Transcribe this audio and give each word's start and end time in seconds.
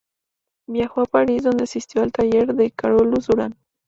Viajó 0.65 1.01
a 1.01 1.05
París, 1.05 1.43
donde 1.43 1.65
asistió 1.65 2.01
al 2.01 2.11
taller 2.11 2.55
de 2.55 2.71
Carolus-Duran. 2.71 3.55